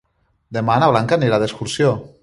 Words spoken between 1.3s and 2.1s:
d'excursió.